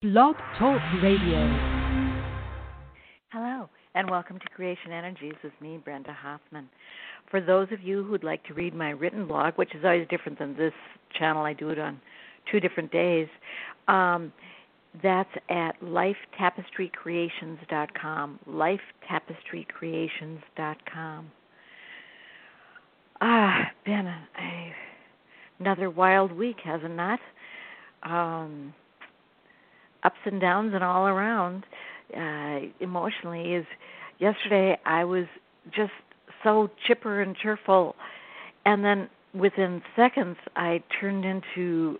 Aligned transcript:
Blog 0.00 0.36
Talk 0.60 0.80
Radio. 1.02 1.42
Hello, 3.32 3.68
and 3.96 4.08
welcome 4.08 4.38
to 4.38 4.48
Creation 4.54 4.92
Energies 4.92 5.34
with 5.42 5.54
me, 5.60 5.80
Brenda 5.84 6.12
Hoffman. 6.12 6.68
For 7.32 7.40
those 7.40 7.66
of 7.72 7.82
you 7.82 8.04
who'd 8.04 8.22
like 8.22 8.44
to 8.44 8.54
read 8.54 8.76
my 8.76 8.90
written 8.90 9.26
blog, 9.26 9.54
which 9.54 9.74
is 9.74 9.84
always 9.84 10.06
different 10.08 10.38
than 10.38 10.56
this 10.56 10.72
channel, 11.18 11.42
I 11.42 11.52
do 11.52 11.70
it 11.70 11.80
on 11.80 12.00
two 12.48 12.60
different 12.60 12.92
days. 12.92 13.26
Um, 13.88 14.32
that's 15.02 15.34
at 15.50 15.72
lifetapestrycreations.com. 15.82 18.38
Lifetapestrycreations.com. 18.48 21.30
Ah, 23.20 23.72
been 23.84 24.06
a, 24.06 24.28
another 25.58 25.90
wild 25.90 26.30
week, 26.30 26.58
hasn't 26.64 27.00
it? 27.00 27.20
Um, 28.04 28.72
ups 30.08 30.22
and 30.24 30.40
downs 30.40 30.72
and 30.74 30.82
all 30.82 31.06
around 31.06 31.64
uh 32.16 32.58
emotionally 32.80 33.52
is 33.52 33.66
yesterday 34.18 34.78
I 34.86 35.04
was 35.04 35.26
just 35.70 35.92
so 36.42 36.70
chipper 36.86 37.20
and 37.20 37.36
cheerful. 37.36 37.94
And 38.64 38.82
then 38.82 39.08
within 39.34 39.82
seconds 39.94 40.38
I 40.56 40.82
turned 40.98 41.24
into 41.26 41.98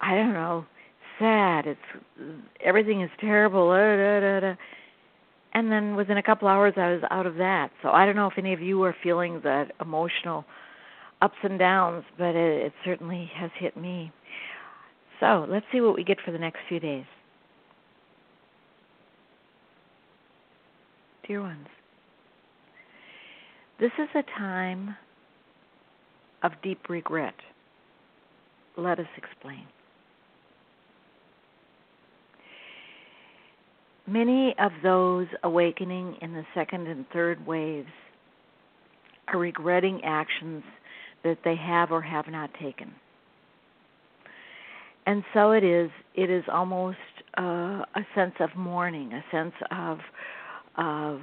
I 0.00 0.14
don't 0.14 0.32
know 0.32 0.64
sad. 1.18 1.66
It's 1.66 1.88
everything 2.64 3.02
is 3.02 3.10
terrible 3.20 3.68
da, 3.68 4.20
da, 4.20 4.40
da, 4.40 4.54
and 5.52 5.70
then 5.70 5.94
within 5.94 6.16
a 6.16 6.22
couple 6.22 6.48
hours 6.48 6.72
I 6.78 6.92
was 6.92 7.02
out 7.10 7.26
of 7.26 7.34
that. 7.36 7.70
So 7.82 7.90
I 7.90 8.06
don't 8.06 8.16
know 8.16 8.28
if 8.28 8.38
any 8.38 8.54
of 8.54 8.62
you 8.62 8.82
are 8.84 8.96
feeling 9.02 9.42
that 9.44 9.72
emotional 9.80 10.46
ups 11.20 11.36
and 11.42 11.58
downs 11.58 12.04
but 12.18 12.34
it, 12.34 12.66
it 12.66 12.72
certainly 12.84 13.30
has 13.34 13.50
hit 13.58 13.76
me 13.76 14.10
so 15.20 15.46
let's 15.48 15.66
see 15.72 15.80
what 15.80 15.94
we 15.94 16.04
get 16.04 16.18
for 16.24 16.32
the 16.32 16.38
next 16.38 16.58
few 16.68 16.80
days. 16.80 17.04
Dear 21.26 21.40
ones, 21.40 21.66
this 23.80 23.92
is 23.98 24.08
a 24.14 24.22
time 24.38 24.94
of 26.42 26.52
deep 26.62 26.88
regret. 26.88 27.34
Let 28.76 28.98
us 28.98 29.06
explain. 29.16 29.64
Many 34.06 34.54
of 34.58 34.72
those 34.82 35.26
awakening 35.42 36.18
in 36.20 36.34
the 36.34 36.44
second 36.54 36.86
and 36.88 37.06
third 37.10 37.46
waves 37.46 37.88
are 39.28 39.38
regretting 39.38 40.02
actions 40.04 40.62
that 41.22 41.38
they 41.42 41.56
have 41.56 41.90
or 41.90 42.02
have 42.02 42.26
not 42.28 42.50
taken 42.60 42.92
and 45.06 45.22
so 45.32 45.52
it 45.52 45.64
is 45.64 45.90
it 46.14 46.30
is 46.30 46.44
almost 46.52 46.96
uh, 47.38 47.42
a 47.94 48.06
sense 48.14 48.34
of 48.40 48.50
mourning 48.56 49.12
a 49.12 49.24
sense 49.30 49.54
of 49.70 49.98
of 50.76 51.20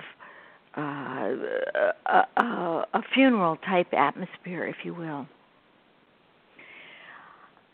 uh, 0.78 0.82
a, 0.82 2.28
a, 2.38 2.86
a 2.94 3.02
funeral 3.14 3.58
type 3.58 3.94
atmosphere 3.94 4.66
if 4.66 4.78
you 4.84 4.94
will. 4.94 5.28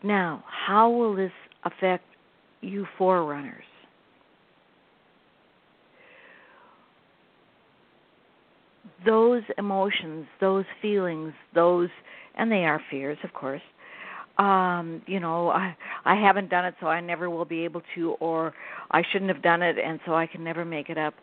Now 0.02 0.44
how 0.46 0.90
will 0.90 1.14
this 1.14 1.32
affect 1.64 2.04
you 2.60 2.86
forerunners? 2.96 3.64
Those 9.04 9.42
emotions 9.58 10.26
those 10.40 10.64
feelings 10.80 11.32
those 11.54 11.88
and 12.36 12.50
they 12.50 12.64
are 12.64 12.80
fears 12.90 13.18
of 13.22 13.32
course 13.32 13.62
um 14.38 15.02
you 15.06 15.20
know 15.20 15.50
i 15.50 15.76
i 16.04 16.14
haven't 16.14 16.48
done 16.48 16.64
it 16.64 16.74
so 16.80 16.86
i 16.86 17.00
never 17.00 17.28
will 17.28 17.44
be 17.44 17.64
able 17.64 17.82
to 17.94 18.12
or 18.20 18.54
i 18.92 19.02
shouldn't 19.10 19.30
have 19.30 19.42
done 19.42 19.62
it 19.62 19.76
and 19.78 20.00
so 20.06 20.14
i 20.14 20.26
can 20.26 20.42
never 20.44 20.64
make 20.64 20.90
it 20.90 20.98
up. 20.98 21.14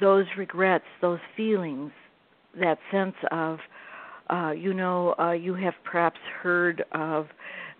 Those 0.00 0.26
regrets 0.36 0.84
those 1.00 1.20
feelings 1.36 1.92
that 2.60 2.78
sense 2.90 3.14
of 3.30 3.58
uh 4.30 4.50
you 4.50 4.74
know 4.74 5.14
uh 5.18 5.32
you 5.32 5.54
have 5.54 5.74
perhaps 5.84 6.18
heard 6.42 6.84
of 6.92 7.28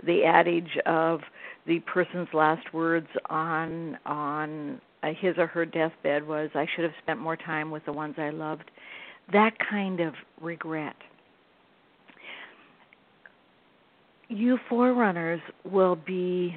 the 0.07 0.25
adage 0.25 0.79
of 0.87 1.21
the 1.67 1.81
person's 1.81 2.29
last 2.33 2.73
words 2.73 3.09
on 3.29 3.99
on 4.07 4.81
his 5.21 5.37
or 5.39 5.47
her 5.47 5.65
deathbed 5.67 6.27
was 6.27 6.51
i 6.55 6.67
should 6.75 6.85
have 6.85 6.95
spent 7.03 7.19
more 7.21 7.37
time 7.37 7.71
with 7.71 7.85
the 7.85 7.93
ones 7.93 8.15
i 8.19 8.31
loved. 8.31 8.71
That 9.33 9.55
kind 9.59 10.01
of 10.01 10.15
regret 10.41 10.97
you 14.31 14.59
forerunners 14.69 15.41
will 15.65 15.97
be 15.97 16.57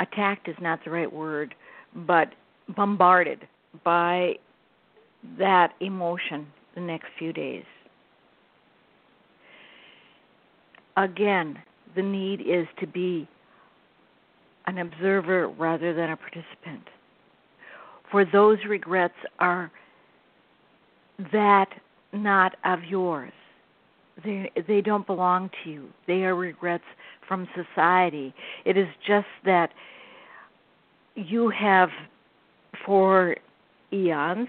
attacked 0.00 0.48
is 0.48 0.56
not 0.60 0.80
the 0.84 0.90
right 0.90 1.12
word, 1.12 1.54
but 1.94 2.32
bombarded 2.74 3.46
by 3.84 4.34
that 5.38 5.74
emotion 5.80 6.46
the 6.74 6.80
next 6.80 7.06
few 7.18 7.32
days. 7.32 7.64
Again, 10.96 11.58
the 11.94 12.02
need 12.02 12.40
is 12.40 12.66
to 12.80 12.86
be 12.86 13.28
an 14.66 14.78
observer 14.78 15.48
rather 15.48 15.92
than 15.92 16.10
a 16.10 16.16
participant. 16.16 16.88
For 18.10 18.24
those 18.24 18.58
regrets 18.66 19.14
are 19.38 19.70
that 21.32 21.68
not 22.12 22.56
of 22.64 22.84
yours 22.84 23.32
they 24.24 24.50
they 24.68 24.80
don't 24.80 25.06
belong 25.06 25.50
to 25.64 25.70
you. 25.70 25.88
They 26.06 26.24
are 26.24 26.34
regrets 26.34 26.84
from 27.26 27.48
society. 27.54 28.34
It 28.64 28.76
is 28.76 28.88
just 29.06 29.26
that 29.44 29.70
you 31.14 31.50
have 31.50 31.88
for 32.86 33.36
eons 33.92 34.48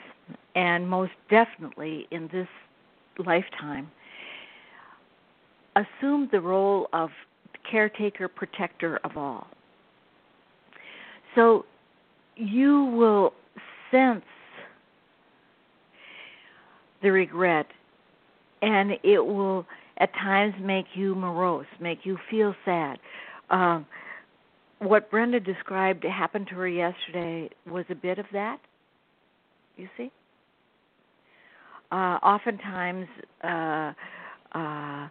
and 0.56 0.90
most 0.90 1.12
definitely 1.30 2.08
in 2.12 2.30
this 2.32 2.48
lifetime 3.26 3.90
assumed 5.76 6.30
the 6.32 6.40
role 6.40 6.88
of 6.94 7.10
caretaker 7.70 8.28
protector 8.28 9.00
of 9.04 9.18
all. 9.18 9.48
So 11.36 11.66
you 12.36 12.86
will 12.86 13.34
sense 13.92 14.24
the 17.02 17.12
regret 17.12 17.68
and 18.64 18.92
it 19.04 19.20
will 19.20 19.66
at 19.98 20.14
times 20.14 20.54
make 20.62 20.86
you 20.96 21.14
morose, 21.16 21.66
make 21.82 22.00
you 22.04 22.18
feel 22.32 22.56
sad. 22.64 22.98
Um, 23.50 23.86
what 24.80 25.12
Brenda 25.12 25.40
described 25.40 26.04
happened 26.04 26.48
to 26.48 26.56
her 26.56 26.68
yesterday 26.68 27.50
was 27.70 27.86
a 27.90 27.96
bit 27.96 28.20
of 28.20 28.26
that. 28.32 28.60
You 29.76 29.88
see, 29.98 30.12
uh, 31.92 32.20
oftentimes 32.24 33.08
uh, 33.44 33.94
uh, 34.54 35.08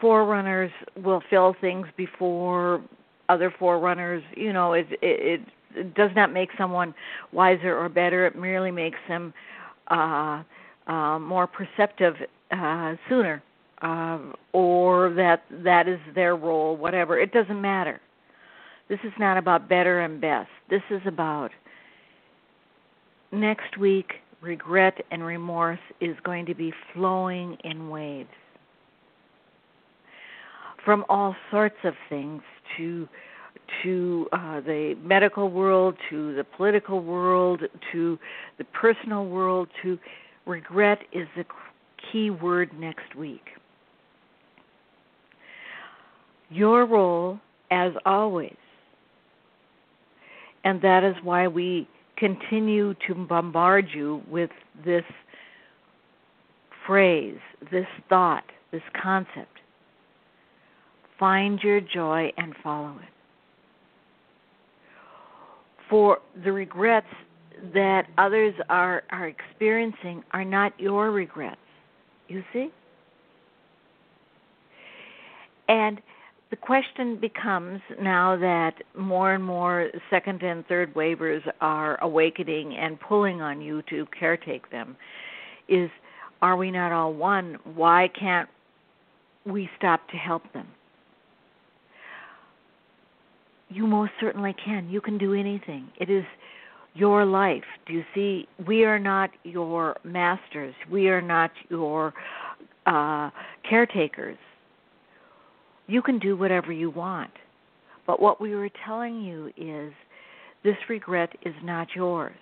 forerunners 0.00 0.70
will 1.02 1.22
fill 1.28 1.54
things 1.60 1.86
before 1.96 2.82
other 3.28 3.52
forerunners. 3.58 4.22
You 4.36 4.52
know, 4.52 4.72
it, 4.72 4.86
it, 5.02 5.40
it 5.74 5.94
does 5.94 6.10
not 6.16 6.32
make 6.32 6.50
someone 6.56 6.94
wiser 7.32 7.76
or 7.76 7.88
better. 7.88 8.26
It 8.26 8.36
merely 8.36 8.70
makes 8.70 8.98
them 9.08 9.34
uh, 9.88 10.42
uh, 10.90 11.18
more 11.18 11.46
perceptive 11.46 12.14
uh, 12.50 12.94
sooner, 13.08 13.42
uh, 13.82 14.18
or 14.52 15.12
that 15.14 15.44
that 15.50 15.88
is 15.88 16.00
their 16.14 16.36
role, 16.36 16.76
whatever. 16.76 17.18
It 17.18 17.32
doesn't 17.32 17.60
matter. 17.60 18.00
This 18.88 18.98
is 19.04 19.12
not 19.18 19.38
about 19.38 19.68
better 19.68 20.00
and 20.00 20.20
best. 20.20 20.50
This 20.68 20.82
is 20.90 21.00
about 21.06 21.50
next 23.32 23.78
week. 23.78 24.14
Regret 24.40 25.04
and 25.10 25.22
remorse 25.22 25.78
is 26.00 26.16
going 26.24 26.46
to 26.46 26.54
be 26.54 26.72
flowing 26.94 27.58
in 27.62 27.90
waves 27.90 28.30
from 30.82 31.04
all 31.10 31.36
sorts 31.50 31.76
of 31.84 31.94
things 32.08 32.42
to 32.76 33.06
to 33.84 34.26
uh, 34.32 34.60
the 34.60 34.96
medical 35.02 35.50
world, 35.50 35.94
to 36.08 36.34
the 36.34 36.42
political 36.42 37.00
world, 37.00 37.62
to 37.92 38.18
the 38.58 38.64
personal 38.64 39.26
world, 39.26 39.68
to 39.82 39.98
regret 40.46 41.00
is 41.12 41.26
the 41.36 41.44
key 42.10 42.30
word 42.30 42.70
next 42.78 43.14
week. 43.16 43.44
Your 46.50 46.84
role, 46.86 47.38
as 47.70 47.92
always, 48.04 48.56
and 50.64 50.82
that 50.82 51.04
is 51.04 51.14
why 51.22 51.46
we 51.46 51.88
continue 52.16 52.94
to 53.06 53.14
bombard 53.14 53.86
you 53.94 54.22
with 54.28 54.50
this 54.84 55.04
phrase, 56.86 57.38
this 57.70 57.86
thought, 58.08 58.44
this 58.72 58.82
concept. 59.00 59.58
Find 61.18 61.60
your 61.62 61.80
joy 61.80 62.32
and 62.36 62.54
follow 62.62 62.96
it. 63.02 63.08
For 65.88 66.18
the 66.44 66.52
regrets 66.52 67.06
that 67.74 68.06
others 68.18 68.54
are 68.68 69.02
are 69.10 69.28
experiencing 69.28 70.22
are 70.32 70.44
not 70.44 70.78
your 70.78 71.10
regrets. 71.10 71.60
You 72.28 72.42
see? 72.52 72.70
And 75.68 76.00
the 76.50 76.56
question 76.56 77.16
becomes 77.20 77.80
now 78.00 78.36
that 78.36 78.74
more 78.98 79.34
and 79.34 79.44
more 79.44 79.88
second 80.10 80.42
and 80.42 80.66
third 80.66 80.94
wavers 80.96 81.42
are 81.60 82.02
awakening 82.02 82.76
and 82.76 82.98
pulling 83.00 83.40
on 83.40 83.60
you 83.60 83.82
to 83.88 84.06
caretake 84.20 84.68
them 84.72 84.96
is 85.68 85.88
are 86.42 86.56
we 86.56 86.70
not 86.70 86.90
all 86.90 87.12
one? 87.14 87.58
Why 87.74 88.08
can't 88.18 88.48
we 89.46 89.68
stop 89.78 90.08
to 90.08 90.16
help 90.16 90.42
them? 90.52 90.66
You 93.68 93.86
most 93.86 94.10
certainly 94.20 94.54
can. 94.64 94.88
You 94.88 95.00
can 95.00 95.18
do 95.18 95.34
anything. 95.34 95.88
It 96.00 96.10
is 96.10 96.24
your 96.94 97.24
life. 97.24 97.64
Do 97.86 97.92
you 97.92 98.04
see? 98.14 98.48
We 98.66 98.84
are 98.84 98.98
not 98.98 99.30
your 99.44 99.96
masters. 100.04 100.74
We 100.90 101.08
are 101.08 101.22
not 101.22 101.50
your 101.68 102.12
uh, 102.86 103.30
caretakers. 103.68 104.38
You 105.86 106.02
can 106.02 106.18
do 106.18 106.36
whatever 106.36 106.72
you 106.72 106.90
want. 106.90 107.30
But 108.06 108.20
what 108.20 108.40
we 108.40 108.54
were 108.54 108.70
telling 108.84 109.22
you 109.22 109.52
is 109.56 109.92
this 110.64 110.76
regret 110.88 111.30
is 111.44 111.54
not 111.62 111.88
yours. 111.94 112.34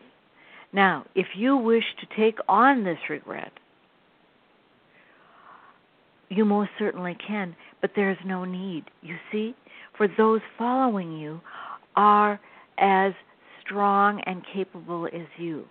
Now, 0.72 1.04
if 1.14 1.26
you 1.36 1.56
wish 1.56 1.84
to 2.00 2.20
take 2.20 2.38
on 2.48 2.84
this 2.84 2.98
regret, 3.08 3.52
you 6.28 6.44
most 6.44 6.70
certainly 6.78 7.16
can, 7.26 7.56
but 7.80 7.90
there's 7.96 8.18
no 8.24 8.44
need. 8.44 8.84
You 9.02 9.16
see, 9.32 9.54
for 9.96 10.08
those 10.16 10.40
following 10.58 11.12
you 11.12 11.40
are 11.96 12.38
as 12.78 13.12
strong 13.68 14.20
and 14.26 14.42
capable 14.52 15.06
as 15.06 15.26
you. 15.36 15.64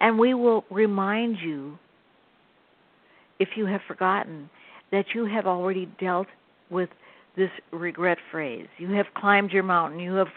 And 0.00 0.18
we 0.18 0.32
will 0.34 0.64
remind 0.70 1.38
you, 1.40 1.78
if 3.38 3.50
you 3.56 3.66
have 3.66 3.80
forgotten, 3.86 4.48
that 4.92 5.06
you 5.14 5.26
have 5.26 5.46
already 5.46 5.86
dealt 6.00 6.26
with 6.70 6.88
this 7.36 7.50
regret 7.72 8.18
phrase. 8.30 8.66
You 8.78 8.90
have 8.92 9.06
climbed 9.14 9.50
your 9.50 9.62
mountain, 9.62 10.00
you 10.00 10.14
have 10.14 10.28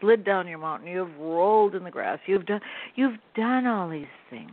slid 0.00 0.24
down 0.24 0.46
your 0.46 0.58
mountain, 0.58 0.88
you 0.88 0.98
have 0.98 1.16
rolled 1.18 1.74
in 1.74 1.84
the 1.84 1.90
grass, 1.90 2.18
you've 2.26 2.46
done 2.46 2.60
you've 2.96 3.18
done 3.34 3.66
all 3.66 3.88
these 3.88 4.06
things. 4.30 4.52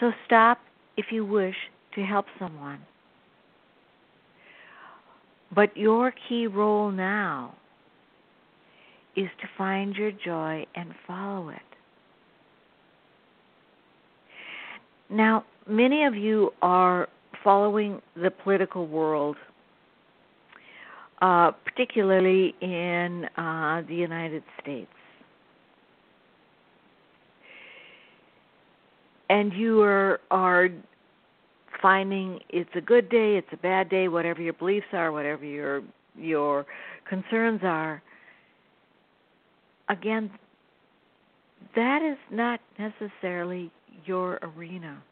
So 0.00 0.12
stop 0.26 0.58
if 0.96 1.06
you 1.10 1.24
wish 1.24 1.54
to 1.94 2.02
help 2.02 2.26
someone. 2.38 2.80
But 5.54 5.76
your 5.76 6.12
key 6.28 6.46
role 6.46 6.90
now 6.90 7.54
is 9.16 9.28
to 9.40 9.48
find 9.56 9.94
your 9.94 10.12
joy 10.12 10.66
and 10.74 10.92
follow 11.06 11.48
it. 11.48 11.58
Now, 15.08 15.44
many 15.68 16.04
of 16.04 16.14
you 16.14 16.52
are 16.62 17.08
following 17.42 18.02
the 18.16 18.30
political 18.30 18.86
world, 18.86 19.36
uh, 21.22 21.52
particularly 21.64 22.54
in 22.60 23.26
uh, 23.36 23.82
the 23.88 23.94
United 23.94 24.42
States. 24.60 24.90
And 29.28 29.52
you 29.52 29.82
are 29.82 30.20
are 30.30 30.68
finding 31.80 32.40
it's 32.48 32.70
a 32.74 32.80
good 32.80 33.08
day, 33.08 33.36
it's 33.36 33.48
a 33.52 33.56
bad 33.56 33.88
day, 33.88 34.08
whatever 34.08 34.40
your 34.40 34.52
beliefs 34.52 34.86
are, 34.92 35.12
whatever 35.12 35.44
your 35.44 35.82
your 36.16 36.66
concerns 37.08 37.60
are. 37.62 38.02
Again, 39.88 40.30
that 41.74 42.02
is 42.02 42.18
not 42.30 42.60
necessarily 42.78 43.70
your 44.04 44.38
arena. 44.42 45.02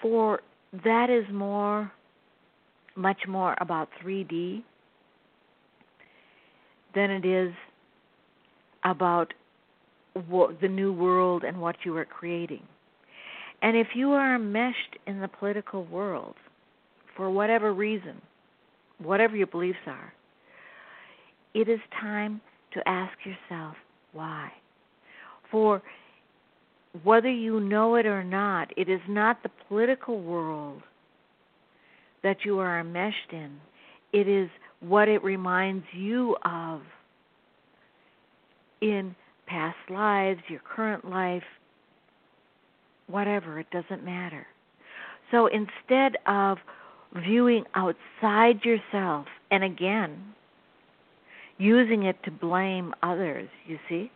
For 0.00 0.40
that 0.84 1.10
is 1.10 1.24
more, 1.32 1.92
much 2.96 3.18
more 3.28 3.54
about 3.60 3.88
3D 4.02 4.62
than 6.94 7.10
it 7.10 7.24
is 7.24 7.52
about 8.84 9.32
what, 10.28 10.60
the 10.60 10.68
new 10.68 10.92
world 10.92 11.44
and 11.44 11.60
what 11.60 11.76
you 11.84 11.96
are 11.96 12.04
creating. 12.04 12.62
And 13.62 13.76
if 13.76 13.88
you 13.94 14.12
are 14.12 14.36
enmeshed 14.36 14.96
in 15.06 15.20
the 15.20 15.28
political 15.28 15.84
world, 15.84 16.34
for 17.16 17.30
whatever 17.30 17.74
reason, 17.74 18.20
whatever 18.98 19.36
your 19.36 19.46
beliefs 19.46 19.78
are, 19.86 20.12
it 21.54 21.68
is 21.68 21.80
time 22.00 22.40
to 22.72 22.88
ask 22.88 23.12
yourself 23.24 23.74
why. 24.12 24.50
For 25.50 25.82
whether 27.02 27.30
you 27.30 27.60
know 27.60 27.96
it 27.96 28.06
or 28.06 28.24
not, 28.24 28.72
it 28.76 28.88
is 28.88 29.00
not 29.08 29.42
the 29.42 29.50
political 29.68 30.20
world 30.20 30.82
that 32.22 32.38
you 32.44 32.58
are 32.58 32.80
enmeshed 32.80 33.32
in. 33.32 33.58
It 34.12 34.28
is 34.28 34.48
what 34.80 35.08
it 35.08 35.22
reminds 35.22 35.84
you 35.92 36.36
of 36.44 36.80
in 38.80 39.14
past 39.46 39.76
lives, 39.88 40.40
your 40.48 40.60
current 40.60 41.08
life, 41.08 41.42
whatever, 43.10 43.58
it 43.58 43.66
doesn't 43.70 44.04
matter. 44.04 44.46
So 45.30 45.46
instead 45.46 46.16
of 46.26 46.58
viewing 47.24 47.64
outside 47.74 48.64
yourself, 48.64 49.26
and 49.50 49.64
again, 49.64 50.34
using 51.58 52.04
it 52.04 52.16
to 52.24 52.30
blame 52.30 52.94
others, 53.02 53.48
you 53.66 53.78
see, 53.88 54.10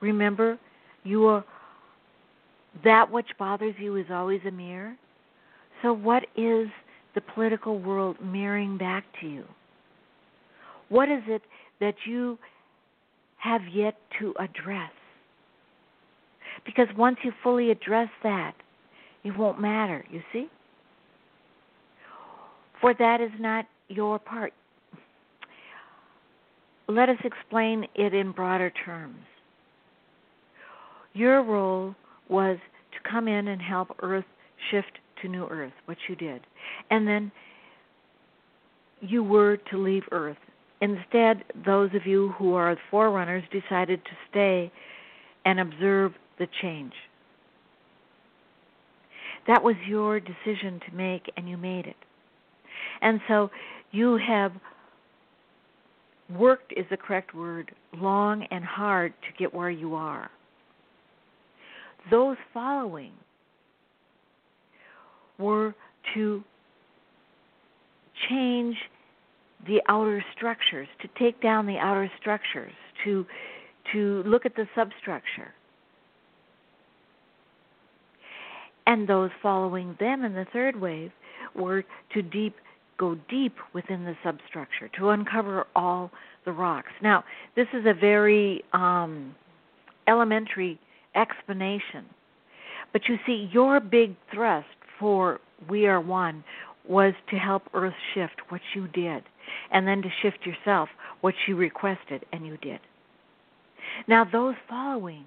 remember 0.00 0.58
you 1.04 1.26
are 1.26 1.44
that 2.82 3.10
which 3.10 3.28
bothers 3.38 3.74
you 3.78 3.96
is 3.96 4.06
always 4.10 4.40
a 4.46 4.50
mirror. 4.50 4.96
So 5.82 5.92
what 5.92 6.24
is 6.36 6.68
the 7.14 7.20
political 7.34 7.78
world 7.78 8.16
mirroring 8.22 8.76
back 8.76 9.04
to 9.20 9.28
you? 9.28 9.44
What 10.88 11.08
is 11.08 11.22
it 11.28 11.42
that 11.80 11.94
you 12.06 12.38
have 13.36 13.60
yet 13.72 13.96
to 14.18 14.34
address? 14.38 14.90
Because 16.64 16.88
once 16.96 17.16
you 17.22 17.32
fully 17.42 17.70
address 17.70 18.08
that, 18.22 18.54
it 19.24 19.36
won't 19.36 19.60
matter, 19.60 20.04
you 20.10 20.20
see? 20.32 20.48
For 22.80 22.94
that 22.98 23.20
is 23.20 23.30
not 23.38 23.66
your 23.88 24.18
part. 24.18 24.52
Let 26.88 27.08
us 27.08 27.16
explain 27.24 27.86
it 27.94 28.12
in 28.12 28.32
broader 28.32 28.70
terms. 28.84 29.16
Your 31.14 31.42
role 31.42 31.94
was 32.28 32.58
to 32.92 33.10
come 33.10 33.28
in 33.28 33.48
and 33.48 33.62
help 33.62 33.96
Earth 34.02 34.24
shift 34.70 34.98
to 35.22 35.28
New 35.28 35.46
Earth, 35.46 35.72
what 35.86 35.96
you 36.08 36.16
did. 36.16 36.42
And 36.90 37.06
then 37.06 37.32
you 39.00 39.22
were 39.22 39.56
to 39.70 39.78
leave 39.78 40.02
Earth. 40.10 40.36
Instead, 40.80 41.44
those 41.64 41.90
of 41.94 42.06
you 42.06 42.34
who 42.36 42.54
are 42.54 42.76
forerunners 42.90 43.44
decided 43.50 44.04
to 44.04 44.10
stay 44.30 44.72
and 45.46 45.60
observe 45.60 46.12
the 46.38 46.46
change. 46.62 46.92
That 49.46 49.62
was 49.62 49.74
your 49.86 50.20
decision 50.20 50.80
to 50.88 50.96
make, 50.96 51.30
and 51.36 51.48
you 51.48 51.56
made 51.56 51.86
it. 51.86 51.96
And 53.02 53.20
so 53.28 53.50
you 53.90 54.18
have 54.26 54.52
worked, 56.30 56.72
is 56.76 56.86
the 56.90 56.96
correct 56.96 57.34
word, 57.34 57.72
long 57.96 58.46
and 58.50 58.64
hard 58.64 59.12
to 59.22 59.38
get 59.38 59.52
where 59.52 59.70
you 59.70 59.94
are 59.94 60.30
those 62.10 62.36
following 62.52 63.12
were 65.38 65.74
to 66.14 66.42
change 68.28 68.76
the 69.66 69.80
outer 69.88 70.22
structures, 70.36 70.88
to 71.00 71.08
take 71.18 71.40
down 71.42 71.66
the 71.66 71.76
outer 71.78 72.10
structures, 72.20 72.72
to 73.04 73.24
to 73.92 74.22
look 74.24 74.46
at 74.46 74.54
the 74.56 74.66
substructure. 74.74 75.52
And 78.86 79.08
those 79.08 79.30
following 79.42 79.96
them 79.98 80.24
in 80.24 80.34
the 80.34 80.46
third 80.52 80.80
wave 80.80 81.10
were 81.54 81.84
to 82.12 82.22
deep 82.22 82.54
go 82.96 83.16
deep 83.28 83.56
within 83.72 84.04
the 84.04 84.14
substructure, 84.24 84.88
to 84.96 85.10
uncover 85.10 85.66
all 85.74 86.10
the 86.44 86.52
rocks. 86.52 86.92
Now, 87.02 87.24
this 87.56 87.66
is 87.72 87.84
a 87.86 87.94
very 87.94 88.62
um, 88.72 89.34
elementary 90.06 90.78
explanation. 91.14 92.04
But 92.92 93.08
you 93.08 93.16
see, 93.26 93.48
your 93.52 93.80
big 93.80 94.14
thrust 94.32 94.68
for 94.98 95.40
We 95.68 95.86
Are 95.86 96.00
One 96.00 96.44
was 96.88 97.14
to 97.30 97.36
help 97.36 97.62
Earth 97.72 97.94
shift 98.14 98.40
what 98.50 98.60
you 98.74 98.86
did, 98.88 99.24
and 99.72 99.86
then 99.88 100.02
to 100.02 100.08
shift 100.22 100.46
yourself 100.46 100.88
what 101.20 101.34
you 101.48 101.56
requested, 101.56 102.24
and 102.32 102.46
you 102.46 102.56
did. 102.58 102.80
Now, 104.06 104.24
those 104.30 104.54
following 104.68 105.24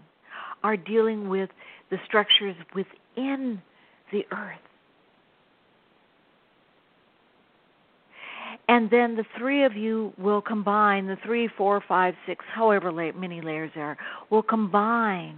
are 0.63 0.77
dealing 0.77 1.29
with 1.29 1.49
the 1.89 1.97
structures 2.05 2.55
within 2.75 2.93
the 4.11 4.23
Earth. 4.31 4.59
and 8.69 8.89
then 8.89 9.15
the 9.15 9.23
three 9.37 9.63
of 9.63 9.75
you 9.75 10.13
will 10.17 10.41
combine 10.41 11.07
the 11.07 11.17
three, 11.25 11.49
four, 11.57 11.81
five, 11.87 12.13
six, 12.25 12.43
however 12.53 12.91
many 12.91 13.41
layers 13.41 13.71
there 13.73 13.85
are, 13.85 13.97
will 14.29 14.43
combine 14.43 15.37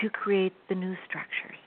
to 0.00 0.08
create 0.08 0.54
the 0.68 0.74
new 0.74 0.94
structures. 1.06 1.58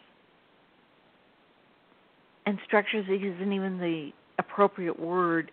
And 2.46 2.58
structures 2.66 3.06
isn't 3.08 3.54
even 3.54 3.78
the 3.78 4.12
appropriate 4.40 5.00
word. 5.00 5.52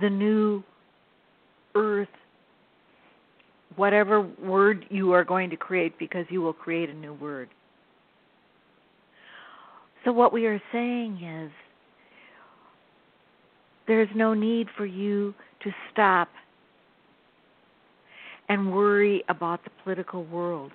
The 0.00 0.08
new 0.08 0.62
earth, 1.74 2.08
whatever 3.76 4.22
word 4.42 4.84
you 4.90 5.12
are 5.12 5.24
going 5.24 5.50
to 5.50 5.56
create, 5.56 5.98
because 5.98 6.26
you 6.28 6.42
will 6.42 6.52
create 6.52 6.90
a 6.90 6.94
new 6.94 7.14
word. 7.14 7.48
So, 10.04 10.12
what 10.12 10.32
we 10.32 10.46
are 10.46 10.60
saying 10.72 11.22
is 11.22 11.50
there's 13.86 14.08
no 14.14 14.34
need 14.34 14.68
for 14.76 14.86
you 14.86 15.34
to 15.62 15.70
stop 15.92 16.28
and 18.48 18.72
worry 18.72 19.22
about 19.28 19.62
the 19.64 19.70
political 19.82 20.24
world. 20.24 20.72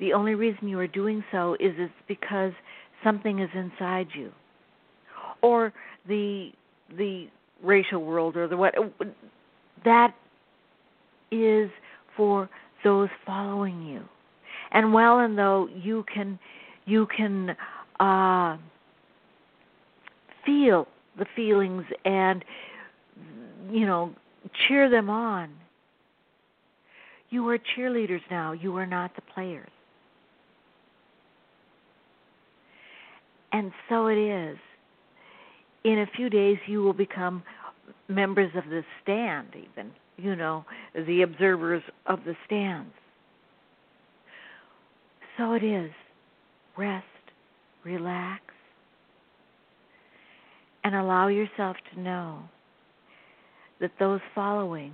The 0.00 0.12
only 0.12 0.34
reason 0.34 0.68
you 0.68 0.78
are 0.80 0.88
doing 0.88 1.22
so 1.30 1.54
is 1.54 1.72
it's 1.78 1.92
because 2.08 2.52
something 3.04 3.38
is 3.40 3.50
inside 3.54 4.08
you. 4.14 4.32
Or 5.42 5.72
the 6.08 6.50
the 6.96 7.28
racial 7.62 8.04
world 8.04 8.36
or 8.36 8.48
the 8.48 8.56
what 8.56 8.74
that 9.84 10.14
is 11.30 11.70
for 12.16 12.48
those 12.84 13.08
following 13.26 13.82
you. 13.82 14.02
And 14.72 14.92
well 14.92 15.20
and 15.20 15.36
though 15.36 15.68
you 15.74 16.04
can 16.12 16.38
you 16.84 17.06
can 17.16 17.56
uh, 18.00 18.56
feel 20.44 20.88
the 21.18 21.26
feelings 21.36 21.84
and 22.04 22.44
you 23.70 23.86
know 23.86 24.12
cheer 24.66 24.88
them 24.90 25.10
on. 25.10 25.50
You 27.30 27.48
are 27.48 27.58
cheerleaders 27.58 28.20
now. 28.30 28.52
You 28.52 28.76
are 28.76 28.86
not 28.86 29.14
the 29.14 29.22
players. 29.22 29.70
And 33.52 33.72
so 33.88 34.06
it 34.06 34.18
is. 34.18 34.58
In 35.84 36.00
a 36.00 36.06
few 36.16 36.30
days 36.30 36.58
you 36.66 36.82
will 36.82 36.92
become 36.92 37.42
members 38.08 38.50
of 38.56 38.64
the 38.70 38.82
stand 39.02 39.48
even 39.50 39.90
you 40.16 40.36
know 40.36 40.64
the 41.06 41.22
observers 41.22 41.82
of 42.06 42.20
the 42.24 42.34
stands 42.46 42.92
so 45.38 45.52
it 45.52 45.64
is 45.64 45.90
rest 46.76 47.06
relax 47.84 48.42
and 50.84 50.94
allow 50.94 51.28
yourself 51.28 51.76
to 51.92 52.00
know 52.00 52.42
that 53.80 53.92
those 53.98 54.20
following 54.34 54.92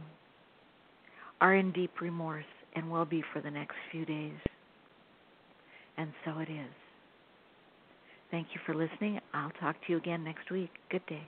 are 1.41 1.55
in 1.55 1.73
deep 1.73 2.01
remorse 2.01 2.45
and 2.75 2.91
will 2.91 3.05
be 3.05 3.23
for 3.33 3.41
the 3.41 3.51
next 3.51 3.77
few 3.91 4.05
days. 4.05 4.39
And 5.97 6.13
so 6.25 6.39
it 6.39 6.49
is. 6.51 6.71
Thank 8.31 8.49
you 8.55 8.61
for 8.67 8.75
listening. 8.75 9.19
I'll 9.33 9.51
talk 9.61 9.77
to 9.87 9.93
you 9.93 9.99
again 9.99 10.23
next 10.23 10.51
week. 10.51 10.71
Good 10.91 11.05
day. 11.07 11.27